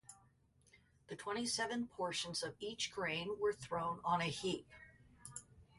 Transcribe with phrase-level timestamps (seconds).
[1.09, 4.67] The twenty-seven portions of each grain were thrown on a heap.